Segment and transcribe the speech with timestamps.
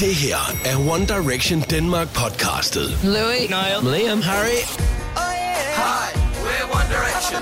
[0.00, 2.88] Det her er One Direction Denmark podcastet.
[3.04, 4.60] Louis, Niall, Liam, Harry.
[5.82, 6.06] Hi,
[6.44, 7.40] we're One Direction.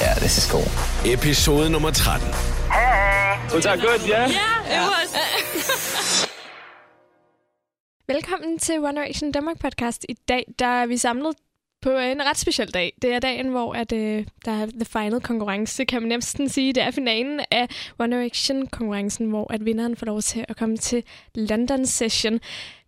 [0.00, 0.68] Yeah, this is cool.
[1.12, 2.28] Episode nummer 13.
[3.54, 4.00] Was that good?
[4.08, 4.30] Yeah.
[8.08, 10.04] Velkommen til One Direction Danmark podcast.
[10.08, 11.36] I dag der er vi samlet
[11.82, 12.92] på en ret speciel dag.
[13.02, 16.72] Det er dagen, hvor at, øh, der er the final konkurrence, kan man næsten sige.
[16.72, 21.02] Det er finalen af One Direction-konkurrencen, hvor at vinderen får lov til at komme til
[21.34, 22.40] London Session.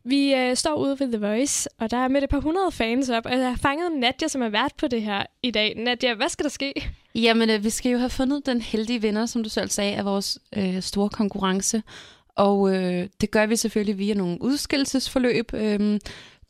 [0.05, 3.09] Vi øh, står ude ved The Voice, og der er med et par hundrede fans
[3.09, 5.75] op, og jeg har fanget Nadia, som er vært på det her i dag.
[5.77, 6.73] Nadia, hvad skal der ske?
[7.15, 10.05] Jamen, øh, vi skal jo have fundet den heldige vinder, som du selv sagde, af
[10.05, 11.83] vores øh, store konkurrence.
[12.37, 16.01] Og øh, det gør vi selvfølgelig via nogle udskillelsesforløb øh,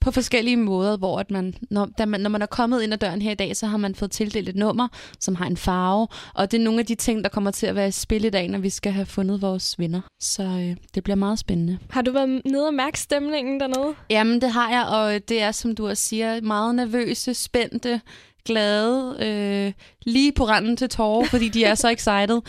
[0.02, 2.98] på forskellige måder, hvor at man, når, da man, når man er kommet ind ad
[2.98, 4.88] døren her i dag, så har man fået tildelt et nummer,
[5.20, 6.08] som har en farve.
[6.34, 8.30] Og det er nogle af de ting, der kommer til at være i spil i
[8.30, 10.00] dag, når vi skal have fundet vores vinder.
[10.20, 11.78] Så øh, det bliver meget spændende.
[11.90, 13.94] Har du været nede og mærke stemningen dernede?
[14.10, 18.00] Jamen, det har jeg, og det er, som du også siger, meget nervøse, spændte,
[18.44, 19.72] glade, øh,
[20.06, 22.40] lige på randen til tårer, fordi de er så excited.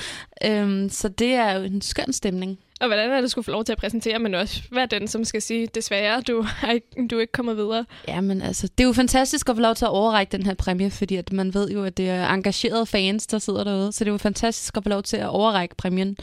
[0.46, 2.60] Øhm, så det er jo en skøn stemning.
[2.84, 5.08] Og hvordan er det, skulle få lov til at præsentere, men også hvad er den,
[5.08, 7.86] som skal sige, desværre, du er ikke, du er ikke kommet videre?
[8.08, 10.92] Jamen altså, det er jo fantastisk at få lov til at overrække den her præmie,
[10.92, 13.92] fordi at man ved jo, at det er engagerede fans, der sidder derude.
[13.92, 16.18] Så det er jo fantastisk at få lov til at overrække præmien.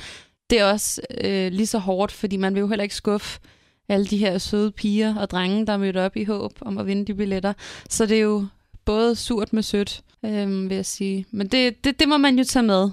[0.51, 3.41] Det er også øh, lige så hårdt, fordi man vil jo heller ikke skuffe
[3.89, 6.87] alle de her søde piger og drenge, der er mødt op i håb om at
[6.87, 7.53] vinde de billetter.
[7.89, 8.47] Så det er jo
[8.85, 11.27] både surt med sødt, øh, vil jeg sige.
[11.31, 12.91] Men det, det, det må man jo tage med.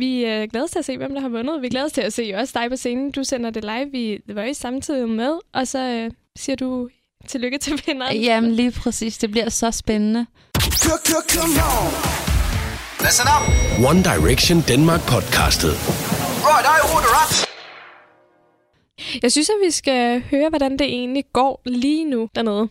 [0.00, 1.62] Vi øh, glæder os til at se, hvem der har vundet.
[1.62, 3.10] Vi glæder os til at se også dig på scenen.
[3.10, 6.88] Du sender det live i The Voice samtidig med, og så øh, siger du
[7.28, 8.16] tillykke til vinderen.
[8.28, 10.26] Jamen lige præcis, det bliver så spændende.
[13.00, 13.44] Listen up.
[13.90, 15.70] One Direction Denmark podcastet.
[16.48, 17.48] Right, I order up.
[19.22, 22.68] Jeg synes, at vi skal høre, hvordan det egentlig går lige nu dernede.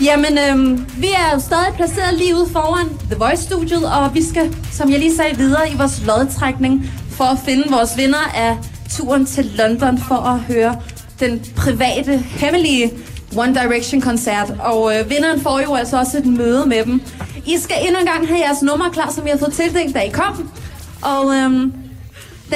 [0.00, 4.56] Jamen, øhm, vi er jo stadig placeret lige ude foran The Voice-studiet, og vi skal,
[4.72, 8.56] som jeg lige sagde, videre i vores lodtrækning for at finde vores vinder af
[8.90, 10.80] turen til London for at høre
[11.20, 12.92] den private, hemmelige
[13.36, 14.54] One Direction-koncert.
[14.60, 17.02] Og øh, vinderen får jo altså også et møde med dem.
[17.46, 20.00] I skal endnu en gang have jeres nummer klar, som jeg har fået tildelt, da
[20.00, 20.50] I kom.
[21.02, 21.72] Og øhm,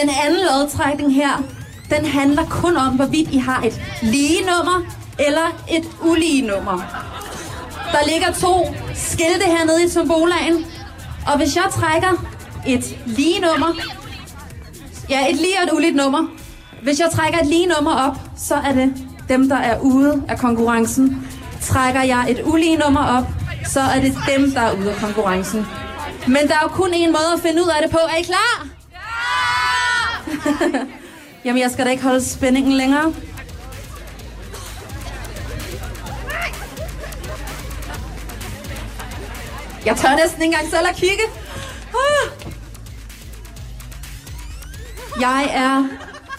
[0.01, 1.45] den anden lodtrækning her,
[1.91, 4.83] den handler kun om, hvorvidt I har et lige nummer
[5.19, 6.83] eller et ulige nummer.
[7.93, 10.67] Der ligger to skilte hernede i tombolaen.
[11.27, 12.25] Og hvis jeg trækker
[12.67, 13.75] et lige nummer,
[15.11, 16.27] ja, et lige og et uligt nummer.
[16.83, 18.95] Hvis jeg trækker et lige nummer op, så er det
[19.29, 21.29] dem, der er ude af konkurrencen.
[21.61, 23.25] Trækker jeg et ulige nummer op,
[23.67, 25.67] så er det dem, der er ude af konkurrencen.
[26.27, 27.99] Men der er jo kun én måde at finde ud af det på.
[27.99, 28.67] Er I klar?
[28.93, 30.71] Ja!
[31.45, 33.13] Jamen, jeg skal da ikke holde spændingen længere.
[39.87, 41.25] Jeg tør næsten ikke engang selv at kigge.
[41.89, 42.53] Ah.
[45.21, 45.89] Jeg er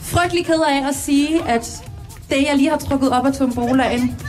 [0.02, 1.84] frygtelig ked af at sige, at
[2.30, 4.19] det, jeg lige har trukket op af tombolaen,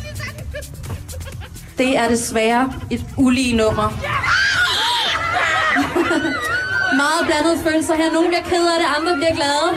[1.78, 3.88] det er desværre et ulige nummer.
[6.96, 8.12] Meget blandede følelser her.
[8.12, 9.68] Nogle bliver ked af det, andre bliver glade.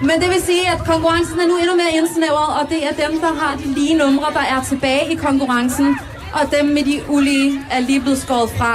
[0.00, 3.20] Men det vil sige, at konkurrencen er nu endnu mere indsnævret, og det er dem,
[3.20, 5.98] der har de lige numre, der er tilbage i konkurrencen.
[6.34, 8.74] Og dem med de ulige er lige blevet skåret fra.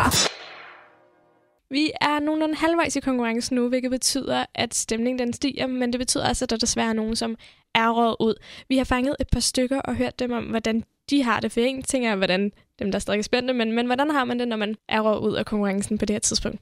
[1.69, 5.99] Vi er nogenlunde halvvejs i konkurrencen nu, hvilket betyder, at stemningen den stiger, men det
[5.99, 7.35] betyder også, at der desværre er nogen, som
[7.75, 8.35] er råd ud.
[8.69, 11.51] Vi har fanget et par stykker og hørt dem om, hvordan de har det.
[11.51, 14.23] For en ting er, hvordan dem, der er stadig er spændende, men, men hvordan har
[14.23, 16.61] man det, når man er råd ud af konkurrencen på det her tidspunkt?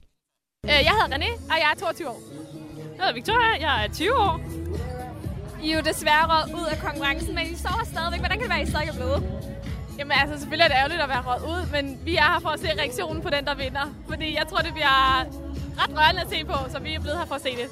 [0.64, 2.20] Øh, Jeg hedder René, og jeg er 22 år.
[2.96, 4.40] Jeg hedder Victoria, jeg er 20 år.
[5.64, 8.20] I er jo desværre råd ud af konkurrencen, men I står her stadigvæk.
[8.20, 9.22] Hvordan kan det være, at I stadig er blevet?
[9.98, 12.48] Jamen altså, selvfølgelig er det ærgerligt at være råd ud, men vi er her for
[12.48, 13.94] at se reaktionen på den, der vinder.
[14.08, 15.20] Fordi jeg tror, det bliver
[15.80, 17.68] ret rørende at se på, så vi er blevet her for at se det.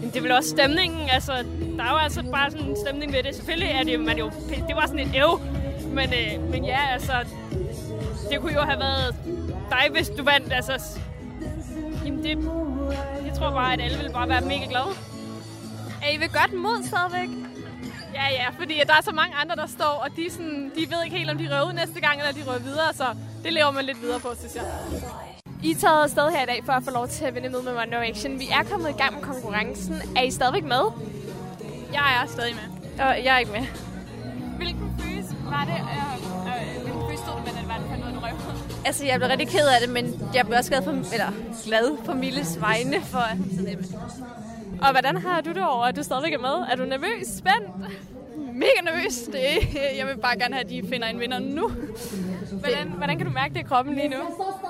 [0.00, 1.32] Men det er vel også stemningen, altså,
[1.76, 3.34] der er jo altså bare sådan en stemning ved det.
[3.34, 4.30] Selvfølgelig er det, man jo,
[4.68, 5.40] det var sådan et æv,
[5.88, 7.12] men, øh, men ja, altså,
[8.30, 9.14] det kunne jo have været
[9.70, 10.98] dig, hvis du vandt, altså,
[12.04, 12.38] jamen det,
[13.26, 14.92] jeg tror bare, at alle ville bare være mega glade.
[16.02, 17.47] Er I ved godt mod stadigvæk?
[18.20, 21.00] Ja, ja, fordi der er så mange andre, der står, og de, sådan, de ved
[21.04, 23.06] ikke helt, om de røver ud næste gang, eller de røver videre, så
[23.44, 24.64] det lever man lidt videre på, synes jeg.
[25.62, 27.62] I er taget afsted her i dag for at få lov til at vinde med
[27.62, 28.38] med One Direction.
[28.38, 29.94] Vi er kommet i gang med konkurrencen.
[30.16, 30.82] Er I stadigvæk med?
[31.92, 32.66] Jeg er stadig med.
[33.06, 33.66] Og jeg er ikke med.
[34.56, 35.78] Hvilken følelse var det?
[35.94, 36.14] Øh,
[36.50, 38.84] øh, hvilken følelse stod du med, det var, fandt ud af, du røv?
[38.84, 41.30] Altså, jeg blev rigtig ked af det, men jeg blev også glad for, eller
[41.66, 44.47] glad for Milles vegne for at med.
[44.82, 46.56] Og hvordan har du det over, at du stadigvæk er med?
[46.70, 47.26] Er du nervøs?
[47.26, 47.66] Spændt?
[48.54, 49.14] Mega nervøs.
[49.14, 49.44] Det,
[49.98, 51.68] jeg vil bare gerne have, at de finder en vinder nu.
[52.52, 54.16] Hvordan, hvordan kan du mærke det i kroppen lige nu?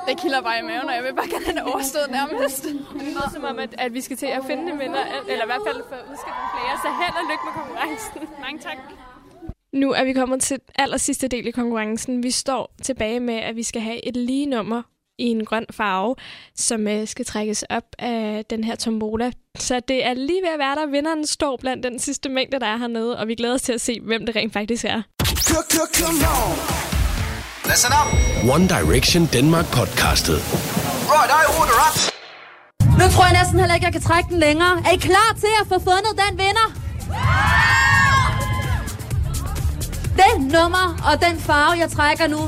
[0.08, 2.62] Det kilder bare i maven, og jeg vil bare gerne have det overstået nærmest.
[2.64, 5.50] Det lyder som om, at, at vi skal til at finde en vinder, eller i
[5.52, 6.74] hvert fald få udskilt flere.
[6.84, 8.20] Så held og lykke med konkurrencen.
[8.40, 8.78] Mange tak.
[9.72, 12.22] Nu er vi kommet til aller sidste del i konkurrencen.
[12.22, 14.82] Vi står tilbage med, at vi skal have et lige nummer
[15.18, 16.14] i en grøn farve,
[16.56, 19.30] som øh, skal trækkes op af den her tombola.
[19.58, 20.86] Så det er lige ved at være der.
[20.86, 23.80] Vinderen står blandt den sidste mængde, der er hernede, og vi glæder os til at
[23.80, 25.02] se, hvem det rent faktisk er.
[27.70, 28.08] Listen up.
[28.54, 30.38] One Direction Denmark podcastet.
[31.12, 31.96] Right, I order up.
[33.00, 34.82] Nu tror jeg næsten heller ikke, jeg kan trække den længere.
[34.86, 36.66] Er I klar til at få fundet den vinder?
[40.22, 42.40] Den nummer og den farve, jeg trækker nu,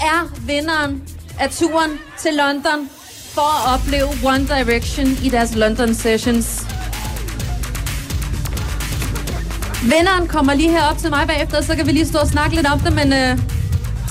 [0.00, 2.90] er vinderen af turen til London
[3.34, 6.66] for at opleve One Direction i deres London Sessions.
[9.82, 12.66] Vinderen kommer lige herop til mig bagefter, så kan vi lige stå og snakke lidt
[12.66, 13.38] om det, men øh,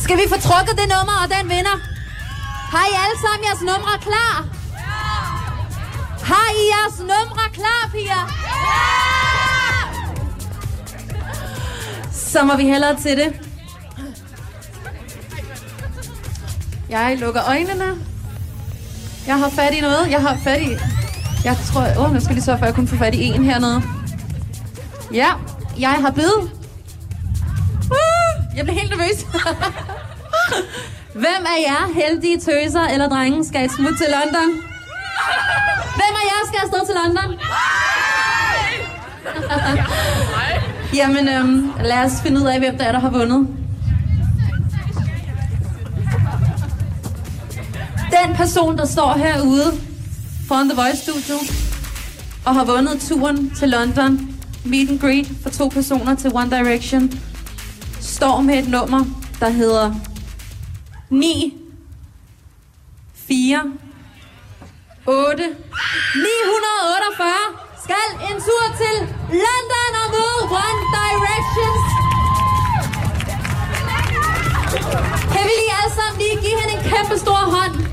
[0.03, 1.77] skal vi få trukket det nummer og den vinder?
[2.73, 4.45] Har I alle sammen jeres numre klar?
[6.23, 8.23] Har I jeres numre klar, piger?
[12.13, 13.50] Så må vi hellere til det.
[16.91, 17.97] Jeg lukker øjnene.
[19.27, 20.11] Jeg har fat i noget.
[20.11, 20.77] Jeg har fat i...
[21.43, 21.81] Jeg tror...
[21.81, 23.81] Åh, oh, nu skal lige sørge for, at jeg kun får fat i en hernede.
[25.13, 25.27] Ja,
[25.79, 26.33] jeg har bid.
[27.91, 29.25] Uh, jeg bliver helt nervøs.
[31.23, 34.49] Hvem af jer heldige tøser eller drenge skal et smut til London?
[35.95, 37.39] Hvem af jer skal afsted til London?
[40.99, 43.60] Jamen, øhm, lad os finde ud af, hvem der er, der har vundet.
[48.11, 49.81] Den person, der står herude
[50.47, 51.37] foran The Voice Studio
[52.45, 57.11] og har vundet turen til London, meet and greet for to personer til One Direction,
[58.01, 59.05] står med et nummer,
[59.39, 59.93] der hedder
[61.09, 61.53] 9
[63.15, 63.63] 4
[65.07, 65.43] 8
[66.15, 67.27] 948
[67.83, 68.95] skal en tur til
[69.43, 71.73] London og møde One Direction.
[75.33, 77.90] Kan vi lige alle sammen lige give hende en kæmpe stor hånd?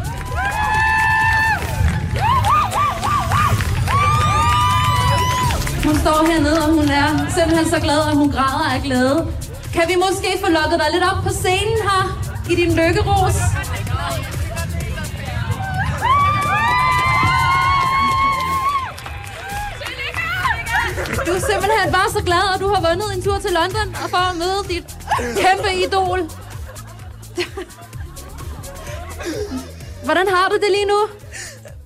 [5.88, 9.18] Hun står hernede, og hun er simpelthen så glad, at hun græder af glæde.
[9.74, 12.02] Kan vi måske få lukket dig lidt op på scenen her
[12.50, 13.38] i din lykkeros?
[21.26, 24.10] Du er simpelthen bare så glad, at du har vundet en tur til London og
[24.10, 24.86] for at møde dit
[25.42, 26.20] kæmpe idol.
[30.08, 31.00] Hvordan har du det lige nu?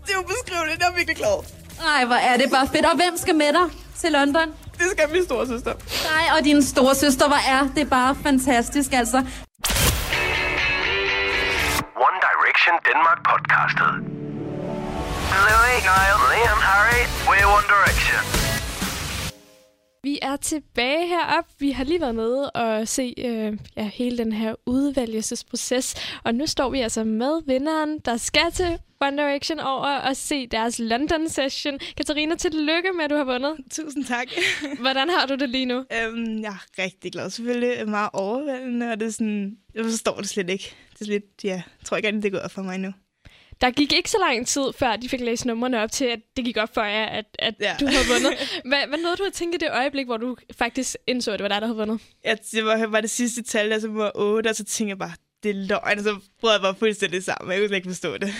[0.04, 1.36] Det er jo beskriveligt, jeg er virkelig glad.
[1.84, 2.86] Nej, hvor er det bare fedt.
[2.86, 4.46] Og hvem skal med dig til London?
[4.78, 5.72] Det skal min store søster.
[6.10, 9.18] Nej, og din store søster, hvor er det bare fantastisk, altså.
[12.06, 13.92] One Direction Denmark podcastet.
[15.46, 18.41] Louis, Niall, Liam, Harry, we're One Direction.
[20.04, 21.44] Vi er tilbage herop.
[21.58, 25.94] Vi har lige været nede og se øh, ja, hele den her udvælgelsesproces.
[26.24, 30.46] Og nu står vi altså med vinderen, der skal til One Direction over og se
[30.46, 31.78] deres London session.
[31.96, 33.56] Katarina, tillykke med, at du har vundet.
[33.70, 34.26] Tusind tak.
[34.80, 35.78] Hvordan har du det lige nu?
[35.78, 37.30] øhm, jeg er rigtig glad.
[37.30, 39.56] Selvfølgelig er meget overvældende, og det er sådan...
[39.74, 40.74] Jeg forstår det slet ikke.
[40.98, 41.24] Det er lidt...
[41.44, 42.92] Ja, jeg tror ikke, at det går for mig nu.
[43.60, 46.44] Der gik ikke så lang tid, før de fik læst numrene op til, at det
[46.44, 47.74] gik op for jer, at, at ja.
[47.80, 48.38] Du havde vundet.
[48.68, 51.42] Hvad, hvad nåede du at tænke i det øjeblik, hvor du faktisk indså, at det
[51.42, 52.00] var dig, der havde vundet?
[52.24, 54.98] Ja, det var, var det sidste tal, der som var 8, og så tænkte jeg
[54.98, 57.50] bare, det er løgn, og så brød jeg bare fuldstændig sammen.
[57.52, 58.30] Jeg kunne slet ikke forstå det.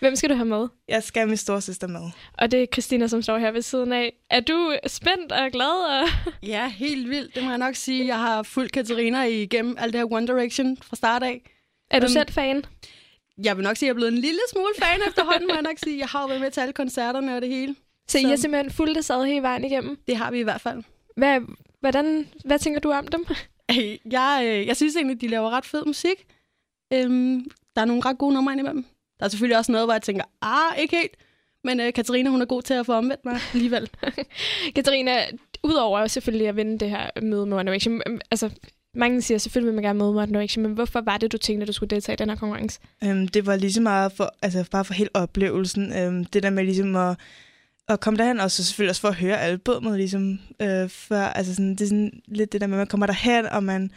[0.00, 0.68] Hvem skal du have med?
[0.88, 2.10] Jeg skal have min storsøster med.
[2.38, 4.12] Og det er Christina, som står her ved siden af.
[4.30, 6.02] Er du spændt og glad?
[6.02, 6.08] Og...
[6.48, 7.34] Ja, helt vildt.
[7.34, 8.06] Det må jeg nok sige.
[8.06, 11.40] Jeg har fulgt Katarina igennem alt det her One Direction fra start af.
[11.90, 12.64] Er du Øhm, selv fan?
[13.44, 15.62] Jeg vil nok sige, at jeg er blevet en lille smule fan efterhånden, må jeg
[15.62, 15.98] nok sige.
[15.98, 17.74] Jeg har jo været med til alle koncerterne og det hele.
[18.08, 19.98] Så I så- har simpelthen fulgt det sad hele vejen igennem?
[20.06, 20.82] Det har vi i hvert fald.
[21.16, 21.40] Hvad,
[21.80, 23.26] hvordan, hvad tænker du om dem?
[24.12, 26.26] Jeg, øh, jeg synes egentlig, de laver ret fed musik.
[26.92, 27.44] Øhm,
[27.76, 28.84] der er nogle ret gode numre imellem.
[29.18, 31.16] Der er selvfølgelig også noget, hvor jeg tænker, ah, ikke helt.
[31.64, 33.90] Men øh, Katarina, hun er god til at få omvendt mig alligevel.
[34.76, 35.24] Katarina,
[35.62, 38.50] udover selvfølgelig at vinde det her møde med One Direction, altså
[38.94, 41.62] mange siger selvfølgelig, vil man gerne møde One Direction, men hvorfor var det, du tænkte,
[41.62, 42.80] at du skulle deltage i den her konkurrence?
[43.04, 45.92] Øhm, det var lige så meget for, altså bare for hele oplevelsen.
[45.92, 47.16] Øhm, det der med ligesom at,
[47.88, 51.22] at komme derhen, og så selvfølgelig også for at høre albummet, ligesom øh, før.
[51.22, 53.90] Altså sådan, det er sådan lidt det der med, at man kommer derhen, og man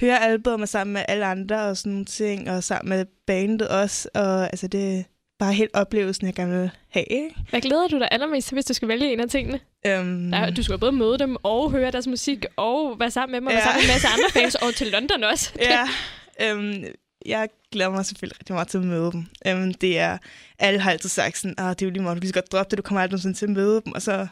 [0.00, 4.08] hører albumet sammen med alle andre og sådan nogle ting, og sammen med bandet også.
[4.14, 5.04] Og altså, det
[5.40, 7.04] bare helt oplevelsen, jeg gerne vil have.
[7.12, 7.34] Ikke?
[7.50, 9.60] Hvad glæder du dig allermest til, hvis du skal vælge en af tingene?
[10.00, 13.40] Um, Der, du skal både møde dem og høre deres musik, og være sammen med
[13.40, 13.64] dem, og være Ja.
[13.64, 15.52] sammen med en masse andre fans, og til London også.
[15.60, 15.88] ja,
[16.42, 16.84] øhm,
[17.26, 19.26] jeg glæder mig selvfølgelig rigtig meget til at møde dem.
[19.46, 20.18] Øhm, det er,
[20.58, 22.52] alle har altid sagt sådan, ah, det er jo lige meget, du kan lige godt
[22.52, 24.26] droppe det, du kommer aldrig nogensinde til at møde dem, og så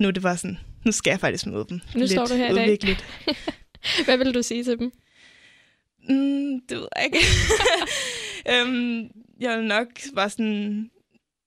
[0.00, 1.80] nu er det bare sådan, nu skal jeg faktisk møde dem.
[1.94, 2.96] Nu står du her i dag.
[4.04, 4.92] Hvad vil du sige til dem?
[6.08, 7.18] Mm, det ved jeg ikke.
[8.52, 9.08] øhm,
[9.40, 10.90] jeg vil nok bare sådan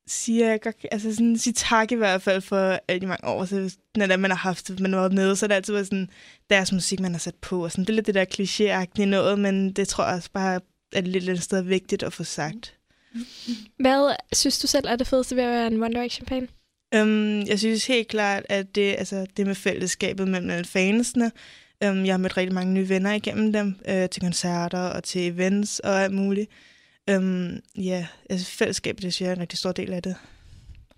[0.08, 3.46] sige, jeg godt, altså sådan, sige tak i hvert fald for alle de mange år,
[3.46, 5.86] så når det man har haft, man har været nede, så er det altid været
[5.86, 6.10] sådan,
[6.50, 9.40] deres musik, man har sat på, og sådan, det er lidt det der klichéagtige noget,
[9.40, 10.60] men det tror jeg også bare,
[10.94, 12.76] er lidt et sted vigtigt at få sagt.
[13.80, 16.50] Hvad synes du selv er det fedeste ved at være en One Direction-fan?
[16.96, 21.32] Um, jeg synes helt klart, at det, altså, det med fællesskabet mellem alle fansene,
[21.86, 25.28] um, jeg har mødt rigtig mange nye venner igennem dem, uh, til koncerter og til
[25.28, 26.52] events og alt muligt.
[27.18, 30.16] Um, ja, altså fællesskabet, det synes jeg er en rigtig stor del af det.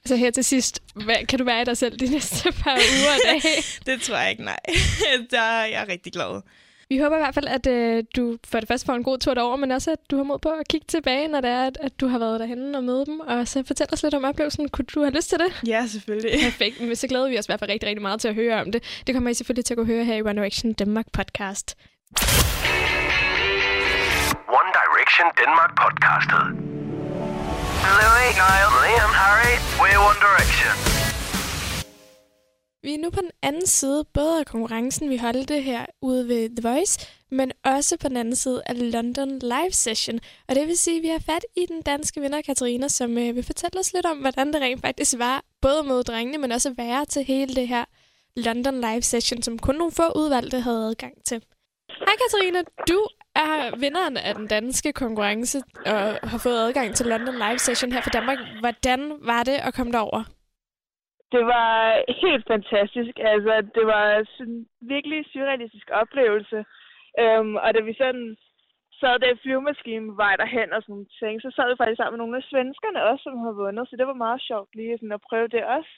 [0.06, 3.14] Så her til sidst, hvad, kan du være i dig selv de næste par uger
[3.14, 3.64] og dage?
[3.86, 4.60] det tror jeg ikke, nej.
[5.32, 6.42] Der er jeg rigtig glad.
[6.90, 9.34] Vi håber i hvert fald, at øh, du for det første får en god tur
[9.34, 11.78] derover, men også, at du har mod på at kigge tilbage, når det er, at,
[11.82, 13.20] at du har været derhenne og møde dem.
[13.20, 14.70] Og så fortæl os lidt om oplevelsen.
[14.70, 15.68] Kunne du have lyst til det?
[15.68, 16.40] Ja, selvfølgelig.
[16.44, 16.82] Perfekt.
[16.82, 18.72] Men så glæder vi os i hvert fald rigtig, rigtig meget til at høre om
[18.72, 18.84] det.
[19.08, 21.78] Det kommer I selvfølgelig til at kunne høre her i One Direction Danmark podcast.
[24.60, 26.44] One Direction Denmark podcastet.
[28.00, 30.72] Louis, Niall, Liam, Harry, we're One Direction.
[32.84, 36.50] Vi er nu på den anden side, både af konkurrencen, vi holdte her ude ved
[36.56, 37.00] The Voice,
[37.32, 40.20] men også på den anden side af London Live Session.
[40.48, 43.36] Og det vil sige, at vi har fat i den danske vinder, Katarina, som øh,
[43.36, 46.74] vil fortælle os lidt om, hvordan det rent faktisk var, både mod drengene, men også
[46.78, 47.86] være til hele det her
[48.36, 51.44] London Live Session, som kun nogle få udvalgte havde adgang til.
[51.90, 53.08] Hej Katarina, du
[53.46, 55.58] er vinderen af den danske konkurrence
[55.94, 58.40] og har fået adgang til London Live Session her fra Danmark.
[58.64, 59.00] Hvordan
[59.32, 60.22] var det at komme derover?
[61.36, 61.72] Det var
[62.24, 63.16] helt fantastisk.
[63.32, 64.06] Altså, det var
[64.38, 66.60] sådan en virkelig surrealistisk oplevelse.
[67.22, 68.28] Øhm, og da vi sådan
[69.00, 72.14] sad der i flyvemaskinen på vej derhen og sådan ting, så sad vi faktisk sammen
[72.16, 73.84] med nogle af svenskerne også, som har vundet.
[73.90, 75.92] Så det var meget sjovt lige sådan at prøve det også.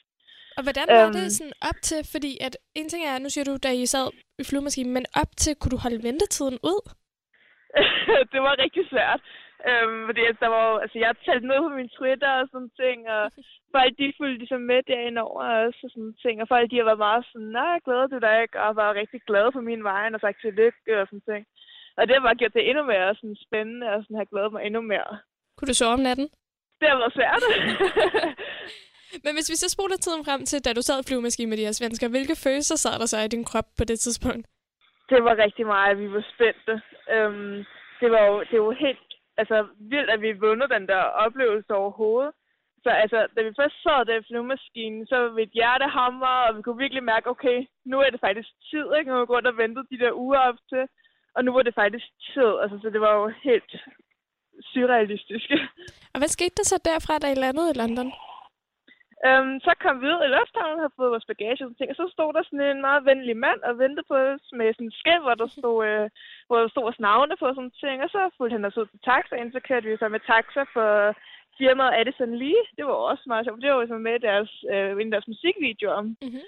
[0.58, 1.12] Og hvordan var Øhm.
[1.16, 4.06] det sådan op til, fordi at en ting er, nu siger du, da I sad
[4.40, 6.80] i flyvemaskinen, men op til, kunne du holde ventetiden ud?
[8.32, 9.20] det var rigtig svært.
[9.68, 12.98] Øhm, fordi altså, der var, altså, jeg talte noget på min Twitter og sådan ting,
[13.16, 13.22] og
[13.76, 16.36] folk de fulgte ligesom med derinde over også og sådan ting.
[16.42, 18.56] Og folk de har været meget sådan, nej, glæder du dig ikke?
[18.64, 21.42] Og var rigtig glade på min vej og sagt tillykke og sådan ting.
[21.96, 24.62] Og det har bare gjort det endnu mere sådan spændende og sådan har glædet mig
[24.66, 25.10] endnu mere.
[25.56, 26.28] Kunne du sove om natten?
[26.80, 27.42] Det har været svært.
[29.24, 31.64] Men hvis vi så spoler tiden frem til, da du sad i flyvemaskinen med de
[31.64, 34.46] her svensker, hvilke følelser sad der så i din krop på det tidspunkt?
[35.10, 36.82] Det var rigtig meget, at vi var spændte.
[37.14, 37.64] Øhm,
[38.00, 42.32] det var jo, det var helt altså, vildt, at vi vundet den der oplevelse overhovedet.
[42.82, 46.56] Så altså, da vi først sad der i flyvemaskinen, så var mit hjerte hammer, og
[46.56, 49.08] vi kunne virkelig mærke, okay, nu er det faktisk tid, ikke?
[49.08, 50.84] Nu har vi gået og ventet de der uger op til,
[51.34, 52.52] og nu var det faktisk tid.
[52.62, 53.72] Altså, så det var jo helt
[54.72, 55.48] surrealistisk.
[56.12, 58.12] Og hvad skete der så derfra, da I landede i London?
[59.26, 61.90] Øhm, så kom vi ud i lufthavnen og havde fået vores bagage og sådan ting,
[61.90, 64.86] og så stod der sådan en meget venlig mand og ventede på os med sådan
[64.86, 66.06] en skilt, hvor der stod, øh,
[66.46, 68.86] hvor der stod vores navne på og sådan ting, og så fulgte han os ud
[68.86, 70.90] til taxaen, så kørte vi så med taxa for
[71.58, 72.62] firmaet Addison Lee.
[72.76, 76.02] Det var også meget sjovt, det var jo så med deres, øh, i deres musikvideoer.
[76.02, 76.44] Mm-hmm.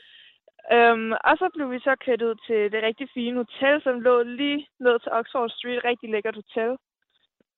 [0.77, 4.23] Øhm, og så blev vi så kørt ud til det rigtig fine hotel, som lå
[4.23, 6.71] lige ned til Oxford Street, et rigtig lækkert hotel.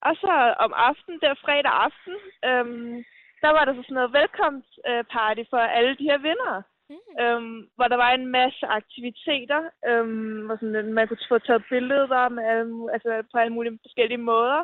[0.08, 2.16] Og så om aftenen, der fredag aften,
[2.48, 3.04] øhm,
[3.42, 6.54] der var der så sådan noget velkomstparty for alle de her vinder.
[6.90, 7.22] Mm.
[7.22, 12.28] Øhm, hvor der var en masse aktiviteter, øhm, hvor sådan, man kunne få taget billeder
[12.28, 14.60] med alle, altså på alle mulige forskellige måder.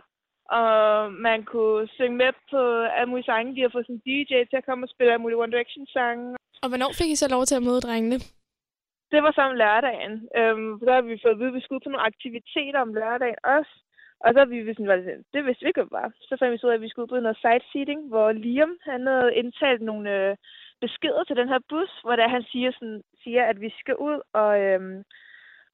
[0.58, 2.60] Og man kunne synge med på
[2.96, 3.54] alle mulige sange.
[3.56, 6.36] De har fået sådan en DJ til at komme og spille alle mulige One Direction-sange.
[6.62, 8.18] Og hvornår fik I så lov til at møde drengene?
[9.12, 10.12] Det var så om lørdagen.
[10.38, 13.40] Øhm, der har vi fået at vide, at vi skulle på nogle aktiviteter om lørdagen
[13.56, 13.72] også.
[14.24, 16.02] Og så vi sådan, var det, sådan, det vidste vi ikke, bare.
[16.02, 16.12] var.
[16.28, 18.78] Så fandt vi så ud af, at vi skulle ud på noget sightseeing, hvor Liam
[18.82, 20.36] han havde indtalt nogle øh,
[20.80, 24.18] beskeder til den her bus, hvor der han siger, sådan, siger, at vi skal ud
[24.32, 25.04] og, øh,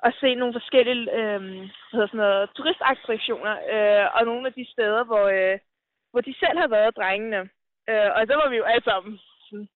[0.05, 4.65] og se nogle forskellige øh, hvad hedder sådan noget, turistattraktioner, øh, og nogle af de
[4.73, 5.59] steder, hvor, øh,
[6.11, 7.41] hvor de selv har været drengene.
[7.91, 9.69] Øh, og så var vi jo alle sammen sådan,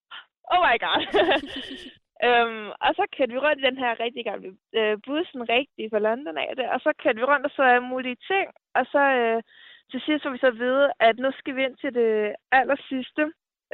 [0.52, 1.00] oh my god.
[2.26, 6.04] Øhm, og så kørte vi rundt i den her rigtig gamle øh, bussen rigtig fra
[6.06, 8.46] London af det, og så kørte vi rundt og så alle mulige ting,
[8.78, 9.42] og så øh,
[9.90, 12.12] til sidst får vi så at vide, at nu skal vi ind til det
[12.58, 13.22] aller sidste,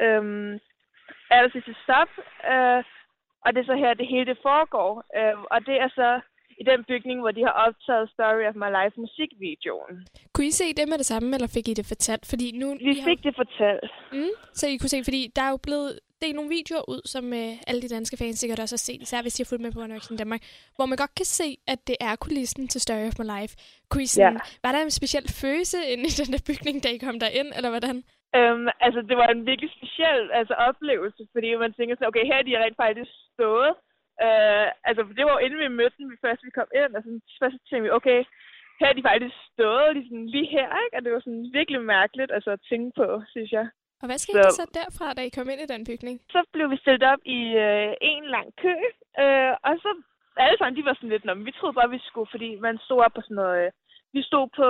[0.05, 0.53] øhm,
[1.37, 2.11] aller sidste stop,
[2.53, 2.83] øh,
[3.45, 6.11] og det er så her, det hele det foregår, øh, og det er så
[6.63, 9.97] i den bygning, hvor de har optaget Story of My Life musikvideoen.
[10.35, 12.25] Kunne I se det med det samme, eller fik I det fortalt?
[12.31, 13.93] Fordi nu, Vi fik det fortalt.
[14.13, 17.25] Mm, så I kunne se, fordi der er jo blevet delt nogle videoer ud, som
[17.41, 19.73] øh, alle de danske fans sikkert også har set, især hvis de har fulgt med
[19.73, 20.43] på One Direction Danmark,
[20.77, 23.53] hvor man godt kan se, at det er kulissen til Story of My Life.
[23.91, 24.41] Kunne I sådan, Ja.
[24.65, 27.71] Var der en speciel følelse inde i den der bygning, da I kom derind, eller
[27.75, 27.97] hvordan?
[28.39, 32.39] Øhm, altså, det var en virkelig speciel altså, oplevelse, fordi man tænker sådan, okay, her
[32.39, 33.73] er de rent faktisk stået.
[34.25, 37.03] Øh, altså, det var jo inden vi mødte dem, vi først vi kom ind, og
[37.03, 38.21] sådan, først så tænkte vi, okay,
[38.81, 40.97] her er de faktisk stået ligesom lige her, ikke?
[40.97, 43.67] Og det var sådan virkelig mærkeligt altså, at tænke på, synes jeg.
[44.03, 46.17] Og hvad skete Så- der så derfra, da I kom ind i den bygning?
[46.35, 48.75] Så blev vi stillet op i øh, en lang kø,
[49.23, 49.91] øh, og så
[50.47, 53.01] alle sammen, de var sådan lidt, men vi troede bare, vi skulle, fordi man stod
[53.07, 53.59] op på sådan noget...
[53.67, 53.71] Øh,
[54.19, 54.69] vi stod på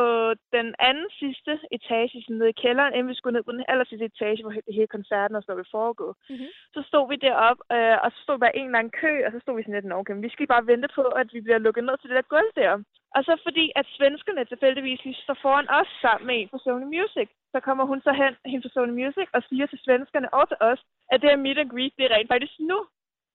[0.57, 3.85] den anden sidste etage, sådan nede i kælderen, inden vi skulle ned på den aller
[3.89, 6.09] sidste etage, hvor he- hele koncerten og sådan noget ville foregå.
[6.31, 6.51] Mm-hmm.
[6.75, 9.55] Så stod vi derop, øh, og så stod der en lang kø, og så stod
[9.57, 11.85] vi sådan lidt, "Nå, okay, men vi skal bare vente på, at vi bliver lukket
[11.85, 12.73] ned til det der gulv der.
[13.17, 16.89] Og så fordi, at svenskerne tilfældigvis lige står foran os sammen med en fra Sony
[16.97, 20.45] Music, så kommer hun så hen, hende fra Sony Music, og siger til svenskerne og
[20.49, 20.81] til os,
[21.13, 22.79] at det her meet and greet, det er rent faktisk nu.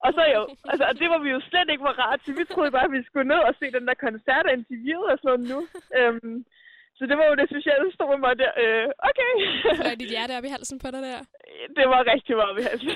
[0.05, 0.41] Og så jo,
[0.72, 2.38] altså, og det var vi jo slet ikke parat til.
[2.39, 5.17] Vi troede bare, at vi skulle ned og se den der koncert og interviewet og
[5.17, 5.60] sådan noget nu.
[6.00, 6.38] Øhm,
[6.98, 9.32] så det var jo det specielle, så stod man bare der, øh, okay.
[9.80, 11.20] Fløj dit hjerte op i halsen på dig der?
[11.78, 12.92] det var rigtig meget ved halsen.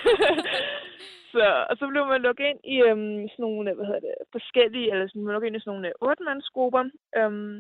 [1.34, 4.92] så, og så blev man lukket ind i øhm, sådan nogle, hvad hedder det, forskellige,
[4.92, 6.84] eller sådan, man lukket ind i sådan nogle øh, otte-mandsgrupper.
[7.18, 7.56] Øhm,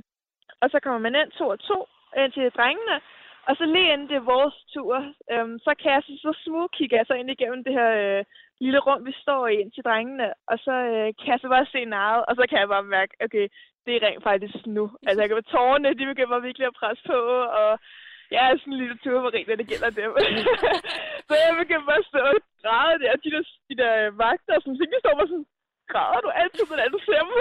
[0.62, 1.77] og så kommer man ind to og to
[2.17, 2.98] ind til drengene.
[3.48, 4.98] Og så lige inden det er vores tur,
[5.31, 8.25] øhm, så kan jeg så, så smooth kigge jeg så ind igennem det her øh,
[8.62, 10.27] lille rum, vi står i ind til drengene.
[10.51, 13.13] Og så øh, kan jeg så bare se narret, og så kan jeg bare mærke,
[13.25, 13.48] okay,
[13.89, 14.84] det er rent faktisk nu.
[15.08, 17.19] Altså jeg kan være tårerne, de begynder virkelig at presse på,
[17.60, 17.69] og
[18.34, 20.10] jeg er sådan en lille turmarin, når det gælder dem.
[21.27, 23.93] så jeg begyndte bare at stå og græde der, og de der, de der
[24.24, 25.50] vagter, så de står bare sådan,
[25.91, 27.34] græder du altid, når du ser dem?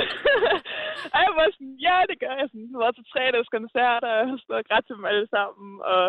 [1.15, 2.47] og jeg var sådan, ja, det gør jeg.
[2.49, 5.27] Sådan, det var til tre dages koncerter, og jeg stået og grædt til dem alle
[5.37, 6.05] sammen, og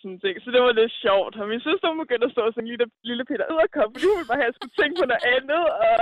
[0.00, 0.34] sådan ting.
[0.44, 1.34] Så det var lidt sjovt.
[1.40, 4.18] Og min søster hun begyndte at stå sådan en lille, lille Peter Edderkop, fordi hun
[4.18, 5.96] ville bare have, at jeg skulle tænke på noget andet, og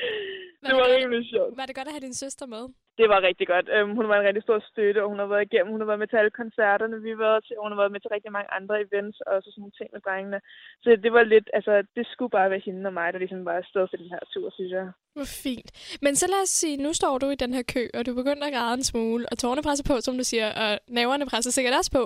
[0.66, 1.52] det var rimelig sjovt.
[1.60, 2.64] Var det godt at have din søster med?
[3.00, 3.66] Det var rigtig godt.
[3.76, 5.72] Um, hun var en rigtig stor støtte, og hun har været igennem.
[5.74, 7.54] Hun har været med til alle koncerterne, vi har været til.
[7.64, 10.00] Hun har været med til rigtig mange andre events, og så sådan nogle ting med
[10.06, 10.38] drengene.
[10.82, 13.56] Så det var lidt, altså, det skulle bare være hende og mig, der ligesom var
[13.62, 14.86] afsted for den her tur, synes jeg.
[15.16, 15.68] Hvor fint.
[16.04, 18.46] Men så lad os sige, nu står du i den her kø, og du begynder
[18.46, 21.74] at græde en smule, og tårerne presser på, som du siger, og naverne presser sikkert
[21.80, 22.02] også på.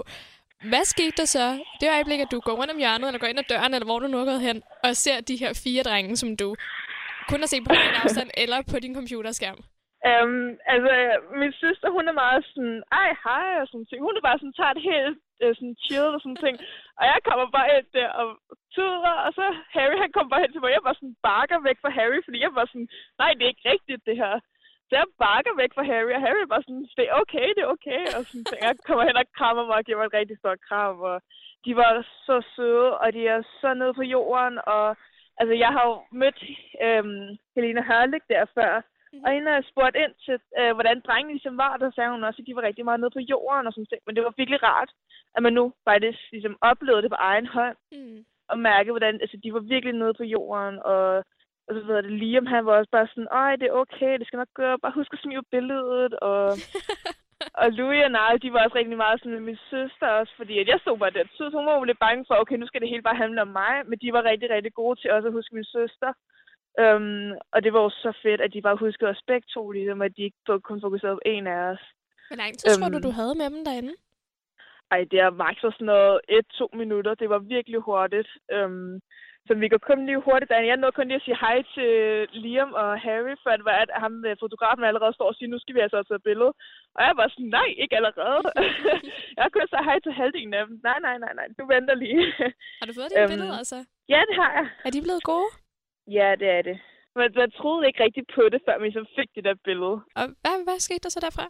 [0.69, 1.47] Hvad skete der så?
[1.81, 3.99] Det øjeblik, at du går rundt om hjørnet, eller går ind ad døren, eller hvor
[3.99, 6.49] du nu er gået hen, og ser de her fire drenge, som du
[7.31, 9.59] kun har set på din afstand, eller på din computerskærm.
[10.11, 10.93] Um, altså,
[11.41, 14.01] min søster, hun er meget sådan, ej, hej, og sådan ting.
[14.07, 16.57] Hun er bare sådan, tager det helt øh, sådan chill og sådan ting.
[16.99, 18.29] Og jeg kommer bare ind der og
[18.75, 19.45] tuder, og så
[19.75, 20.77] Harry, han kommer bare hen til mig.
[20.79, 22.89] Jeg var sådan bakker væk fra Harry, fordi jeg var sådan,
[23.21, 24.35] nej, det er ikke rigtigt, det her.
[24.91, 27.73] Så jeg bakker væk fra Harry, og Harry var sådan, det er okay, det er
[27.77, 28.03] okay.
[28.17, 28.61] Og sådan ting.
[28.67, 31.01] Jeg kommer hen og krammer mig og giver mig et rigtig stort kram.
[31.11, 31.17] Og
[31.65, 31.93] de var
[32.27, 34.59] så søde, og de er så nede på jorden.
[34.67, 34.97] Og
[35.41, 36.39] altså, jeg har jo mødt
[36.87, 37.27] øhm,
[37.57, 38.75] Helena Hørlik der før,
[39.13, 39.25] Mhm.
[39.25, 42.43] og inden jeg spurgte ind til, øh, hvordan drengene ligesom var, der sagde hun også,
[42.43, 44.03] at de var rigtig meget nede på jorden og sådan ting.
[44.07, 44.91] Men det var virkelig rart,
[45.37, 47.77] at man nu faktisk ligesom oplevede det på egen hånd.
[47.93, 48.25] Mm.
[48.49, 50.79] Og mærke, hvordan altså, de var virkelig nede på jorden.
[50.93, 51.25] Og,
[51.71, 54.27] og så ved det, Liam han var også bare sådan, ej, det er okay, det
[54.27, 54.77] skal nok gå.
[54.83, 56.13] Bare husk at smide billedet.
[56.31, 56.45] Og,
[57.63, 60.55] og Louis og Nile, de var også rigtig meget sådan med min søster også, fordi
[60.59, 61.25] at jeg stod bare der.
[61.37, 63.49] Så hun var jo lidt bange for, okay, nu skal det hele bare handle om
[63.63, 63.75] mig.
[63.89, 66.11] Men de var rigtig, rigtig gode til også at huske min søster.
[66.85, 70.03] Um, og det var jo så fedt, at de bare huskede os begge to, ligesom,
[70.03, 71.83] at de ikke kun fokuserede på en af os.
[72.29, 73.03] Hvor lang tid tror du, Øhm.
[73.03, 73.95] du havde med dem derinde?
[74.91, 77.15] Ej, det er max sådan noget et-to minutter.
[77.15, 78.29] Det var virkelig hurtigt.
[78.65, 79.01] Um,
[79.47, 80.69] så vi går kun lige hurtigt derinde.
[80.73, 81.91] Jeg nåede kun lige at sige hej til
[82.43, 83.61] Liam og Harry, for at,
[83.97, 86.53] at ham, øh, fotografen allerede står og siger, nu skal vi altså tage et billede.
[86.97, 88.41] Og jeg var sådan, nej, ikke allerede.
[89.39, 90.75] jeg kunne sige hej til halvdelen af dem.
[90.89, 92.23] Nej, nej, nej, nej, du venter lige.
[92.81, 93.79] Har du fået dine Øhm, billeder, altså?
[94.15, 94.67] Ja, det har jeg.
[94.87, 95.51] Er de blevet gode?
[96.19, 96.77] Ja, det er det.
[97.17, 99.97] Men man troede ikke rigtigt på det, før vi så fik det der billede.
[100.21, 101.47] Og hvad, hvad skete der så derfra?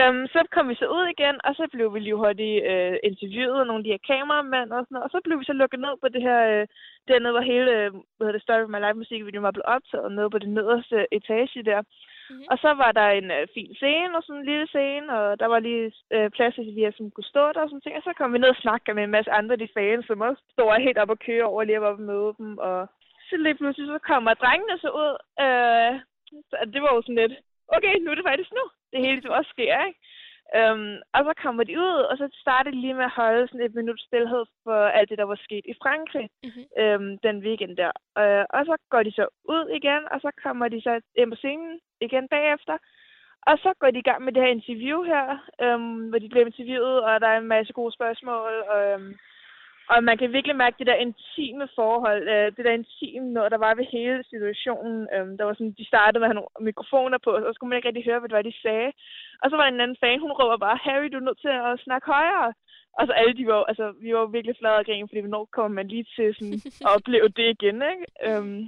[0.00, 3.60] Um, så kom vi så ud igen, og så blev vi lige hurtigt øh, interviewet
[3.60, 5.06] af nogle af de her kameramænd og sådan noget.
[5.06, 6.66] Og så blev vi så lukket ned på det her, øh,
[7.08, 10.12] dernede, hvor hele øh, hvad hedder det, Story of My Life musikvideo var blevet optaget,
[10.12, 11.80] nede på det nederste etage der.
[11.82, 12.50] Mm-hmm.
[12.50, 15.48] Og så var der en øh, fin scene, og sådan en lille scene, og der
[15.52, 17.96] var lige øh, plads til, at vi som kunne stå der og sådan ting.
[17.96, 20.26] Og så kom vi ned og snakke med en masse andre af de fans, som
[20.28, 22.50] også stod helt op og køre over lige oppe og møde dem.
[22.68, 22.78] Og
[23.28, 25.12] så lige pludselig så kommer drengene så ud.
[25.44, 25.92] Øh,
[26.50, 27.34] så det var jo sådan lidt,
[27.76, 28.64] okay, nu er det faktisk nu.
[28.94, 30.00] Det hele det også sker, ikke?
[30.58, 33.66] Øhm, og så kommer de ud, og så starter de lige med at holde sådan
[33.66, 36.64] et minut stillhed for alt det, der var sket i Frankrig mm-hmm.
[36.82, 37.92] øhm, den weekend der.
[38.22, 41.36] Øh, og så går de så ud igen, og så kommer de så ind på
[41.36, 42.76] scenen igen bagefter.
[43.46, 45.26] Og så går de i gang med det her interview her,
[45.62, 48.52] øhm, hvor de bliver interviewet, og der er en masse gode spørgsmål.
[48.72, 49.14] Og, øhm,
[49.90, 53.58] og man kan virkelig mærke det der intime forhold, øh, det der intime noget, der
[53.66, 55.08] var ved hele situationen.
[55.14, 57.68] Øhm, der var sådan, de startede med at have nogle mikrofoner på, og så skulle
[57.68, 58.90] man ikke rigtig høre, hvad det var, de sagde.
[59.42, 61.80] Og så var en anden fan, hun råber bare, Harry, du er nødt til at
[61.86, 62.52] snakke højere.
[62.98, 65.74] Og så alle de var, altså, vi var virkelig flade og grine, fordi hvornår kommer
[65.78, 68.04] man lige til sådan, at opleve det igen, ikke?
[68.26, 68.60] Øhm,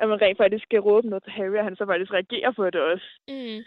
[0.00, 2.64] at man rent faktisk skal råbe noget til Harry, og han så faktisk reagerer på
[2.70, 3.06] det også.
[3.28, 3.60] Mm.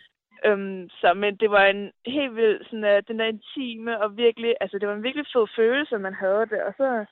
[0.45, 4.55] Øhm, så, men det var en helt vild, sådan, uh, den der intime, og virkelig,
[4.61, 6.63] altså det var en virkelig fed følelse, man havde det.
[6.67, 7.05] Og så,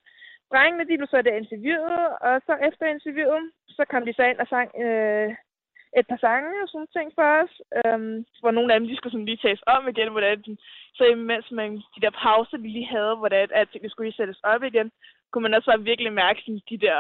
[0.52, 4.40] drengene, de blev så der interviewet, og så efter interviewet, så kom de så ind
[4.40, 5.30] og sang øh,
[6.00, 9.14] et par sange og sådan ting for os, øhm, hvor nogle af dem, de skulle
[9.14, 10.58] sådan lige tages om igen, hvordan,
[10.98, 14.40] så imens man, de der pauser, vi lige havde, hvordan at tingene skulle lige sættes
[14.44, 14.92] op igen,
[15.32, 17.00] kunne man også bare virkelig mærke sådan, de der,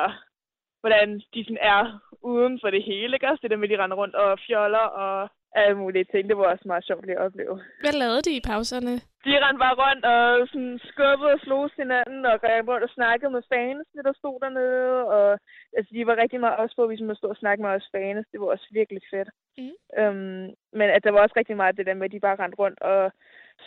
[0.81, 3.29] hvordan de sådan er uden for det hele, ikke?
[3.29, 6.23] Også det der med, at de render rundt og fjoller og alle mulige ting.
[6.29, 7.55] Det var også meget sjovt at opleve.
[7.83, 8.93] Hvad lavede de i pauserne?
[9.25, 13.31] De rendte bare rundt og sådan skubbede og slog hinanden og rendte rundt og snakkede
[13.31, 14.93] med fans, der stod dernede.
[15.15, 15.39] Og
[15.77, 18.25] altså, de var rigtig meget også på, hvis man stod og snakke med os fans.
[18.31, 19.29] Det var også virkelig fedt.
[19.57, 19.75] Mm.
[19.99, 20.45] Øhm,
[20.79, 22.79] men at der var også rigtig meget det der med, at de bare rendte rundt
[22.81, 23.11] og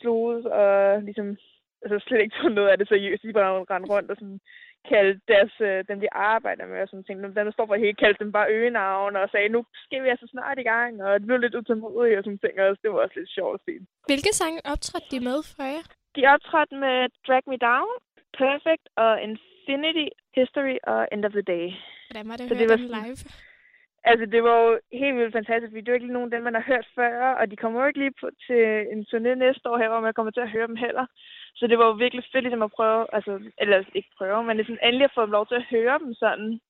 [0.01, 0.25] slog
[0.61, 1.29] og ligesom
[1.83, 3.23] altså slet ikke tog noget af det seriøst.
[3.23, 4.41] De bare rendte rundt og sådan
[4.91, 7.23] kaldte deres, øh, dem, de arbejder med og sådan ting.
[7.23, 10.27] Dem, der står for helt, kaldte dem bare øgenavn og sagde, nu skal vi altså
[10.35, 12.81] snart i gang, og det blev lidt utålmodige og sådan ting også.
[12.83, 13.73] Det var også lidt sjovt at se.
[14.11, 15.85] Hvilke sange optrådte de med for jer?
[16.17, 17.95] De optrådte med Drag Me Down,
[18.41, 20.07] Perfect og Infinity,
[20.39, 21.67] History og End of the Day.
[22.09, 23.19] Hvordan var det at høre det var sådan- live?
[24.11, 25.73] Altså, det var jo helt vildt fantastisk.
[25.75, 27.57] Vi det er jo ikke lige nogen af dem, man har hørt før, og de
[27.57, 30.41] kommer jo ikke lige på, til en turné næste år her, hvor man kommer til
[30.47, 31.07] at høre dem heller.
[31.59, 34.79] Så det var jo virkelig fedt ligesom at prøve, altså, eller ikke prøve, men ligesom
[34.83, 36.61] endelig at få lov til at høre dem sådan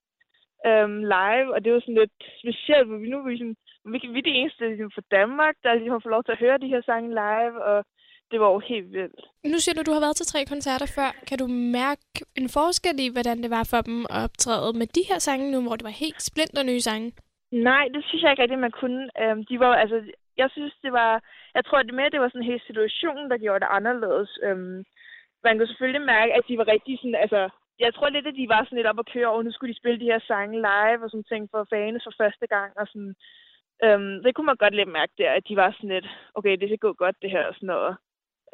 [0.69, 3.57] øhm, live, og det var sådan lidt specielt, hvor vi nu er vi, sådan,
[3.93, 6.45] vi, vi er de eneste ligesom, fra Danmark, der ligesom har fået lov til at
[6.45, 7.79] høre de her sange live, og
[8.31, 9.21] det var jo helt vildt.
[9.53, 11.11] Nu siger du, at du har været til tre koncerter før.
[11.29, 11.47] Kan du
[11.81, 12.05] mærke
[12.41, 15.59] en forskel i, hvordan det var for dem at optræde med de her sange nu,
[15.63, 17.13] hvor det var helt splinter nye sange?
[17.53, 19.03] Nej, det synes jeg ikke rigtig, man kunne.
[19.23, 19.99] Øhm, de var, altså,
[20.37, 21.23] jeg synes, det var...
[21.55, 24.39] Jeg tror, det med, det var sådan en hel situation, der gjorde det anderledes.
[24.43, 24.85] Øhm,
[25.45, 27.15] man kunne selvfølgelig mærke, at de var rigtig sådan...
[27.15, 29.73] Altså, jeg tror lidt, at de var sådan lidt op og køre over, nu skulle
[29.73, 32.73] de spille de her sange live og sådan ting for fans for første gang.
[32.81, 33.15] Og sådan,
[33.85, 36.69] øhm, det kunne man godt lidt mærke der, at de var sådan lidt, okay, det
[36.69, 37.97] skal gå godt det her og sådan noget.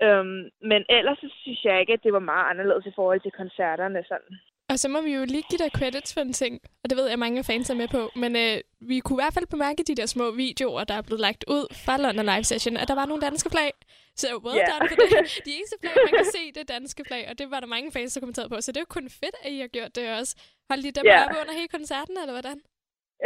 [0.03, 3.33] Øhm, men ellers så synes jeg ikke, at det var meget anderledes i forhold til
[3.33, 4.05] koncerterne.
[4.09, 4.37] Sådan.
[4.71, 7.07] Og så må vi jo lige give dig credits for en ting, og det ved
[7.09, 8.57] jeg, mange af fans er med på, men øh,
[8.91, 11.65] vi kunne i hvert fald bemærke de der små videoer, der er blevet lagt ud
[11.85, 13.73] fra London Live Session, at der var nogle danske flag.
[14.21, 14.37] Så Ja.
[14.59, 14.89] yeah.
[14.91, 15.11] for det.
[15.47, 17.91] De eneste flag, man kan se, det er danske flag, og det var der mange
[17.97, 18.59] fans, der kommenterede på.
[18.61, 20.33] Så det er jo kun fedt, at I har gjort det også.
[20.71, 21.23] Holdt I dem yeah.
[21.23, 22.59] oppe under hele koncerten, eller hvordan?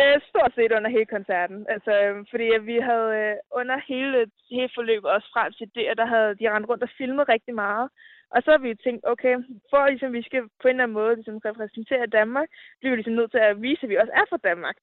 [0.00, 1.59] Øh, stort set under hele koncerten.
[1.74, 4.18] Altså, øh, fordi vi havde øh, under hele,
[4.57, 7.87] hele forløbet, også frem til det, der havde de rendt rundt og filmet rigtig meget.
[8.35, 9.35] Og så har vi tænkt, okay,
[9.70, 12.97] for at ligesom, vi skal på en eller anden måde ligesom, repræsentere Danmark, bliver vi
[12.99, 14.77] ligesom nødt til at vise, at vi også er fra Danmark.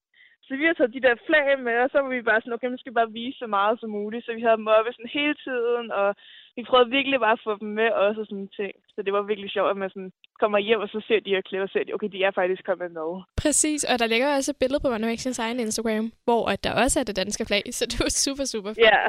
[0.46, 2.70] Så vi har taget de der flag med, og så var vi bare sådan, okay,
[2.70, 4.26] nu skal vi bare vise så meget som muligt.
[4.26, 6.10] Så vi havde dem oppe sådan hele tiden, og
[6.56, 8.74] vi prøvede virkelig bare at få dem med også og sådan ting.
[8.94, 10.12] Så det var virkelig sjovt, at man sådan
[10.42, 12.64] kommer hjem, og så ser de her klip, og ser de, okay, de er faktisk
[12.66, 13.10] kommet med.
[13.44, 16.96] Præcis, og der ligger også et billede på Directions egen Instagram, hvor at der også
[17.00, 18.88] er det danske flag, så det var super, super fedt.
[18.90, 19.02] Ja.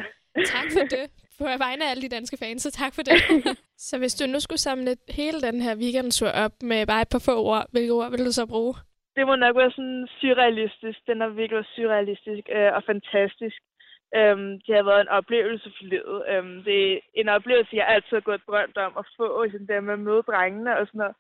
[0.54, 1.06] Tak for det.
[1.42, 3.18] På vegne af alle de danske fans, så tak for det.
[3.88, 7.22] så hvis du nu skulle samle hele den her weekendtur op med bare et par
[7.28, 8.74] få ord, hvilke ord vil du så bruge?
[9.16, 10.98] det må nok være sådan surrealistisk.
[11.06, 13.60] Den har virkelig surrealistisk øh, og fantastisk.
[14.16, 16.18] Øhm, det har været en oplevelse for livet.
[16.30, 19.80] Øhm, det er en oplevelse, jeg altid har gået drømt om at få, sådan der
[19.80, 21.16] med at møde drengene og sådan noget.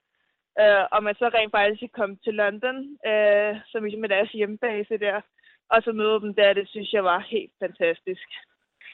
[0.60, 2.76] Øh, og man så rent faktisk kom til London,
[3.10, 5.20] øh, som ligesom er deres hjemmebase der,
[5.70, 8.28] og så møde dem der, det synes jeg var helt fantastisk.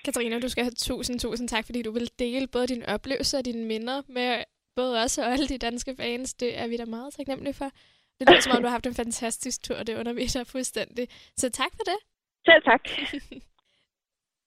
[0.05, 3.45] Katarina, du skal have tusind, tusind tak, fordi du vil dele både dine oplevelser og
[3.45, 4.45] dine minder med
[4.77, 6.35] både os og alle de danske fans.
[6.35, 7.71] Det er vi da meget taknemmelige for.
[8.21, 11.09] Det lyder som om, du har haft en fantastisk tur, og det underviser fuldstændig.
[11.37, 11.99] Så tak for det.
[12.47, 12.85] Selv tak.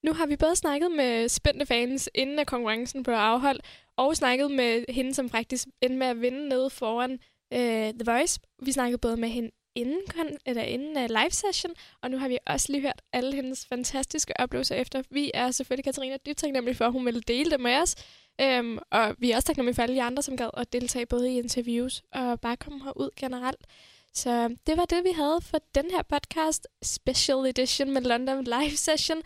[0.06, 3.66] Nu har vi både snakket med spændte fans, inden at konkurrencen blev afholdt,
[3.98, 7.12] og snakket med hende, som faktisk endte med at vinde nede foran
[7.56, 7.60] uh,
[8.00, 8.40] The Voice.
[8.64, 12.27] Vi snakkede både med hende inden, kon- eller inden uh, live session, og nu har
[12.27, 15.03] vi også lige hørt alle hendes fantastiske oplevelser efter.
[15.10, 17.95] Vi er selvfølgelig Katarina dybt taknemmelige for, at hun ville dele det med os.
[18.41, 21.31] øhm, og vi er også taknemmelige for alle de andre, som gad at deltage både
[21.34, 23.65] i interviews og bare komme herud generelt.
[24.13, 28.75] Så det var det, vi havde for den her podcast, Special Edition med London Live
[28.77, 29.17] Session.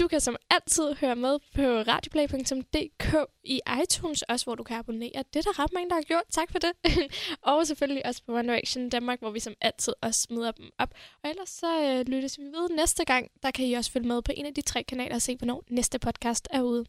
[0.00, 5.24] Du kan som altid høre med på radioplay.dk i iTunes, også hvor du kan abonnere.
[5.32, 6.22] Det er der ret mange, der har gjort.
[6.30, 6.72] Tak for det.
[7.42, 10.94] og selvfølgelig også på One Direction Danmark, hvor vi som altid også smider dem op.
[11.22, 13.30] Og ellers så øh, lyttes vi ved næste gang.
[13.42, 15.64] Der kan I også følge med på en af de tre kanaler og se, hvornår
[15.68, 16.84] næste podcast er ude.